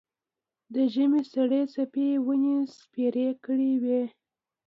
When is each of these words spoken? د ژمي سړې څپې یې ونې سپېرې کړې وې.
د 0.73 0.75
ژمي 0.93 1.21
سړې 1.33 1.61
څپې 1.73 2.05
یې 2.11 2.17
ونې 2.25 2.55
سپېرې 2.77 3.29
کړې 3.43 3.71
وې. 3.83 4.03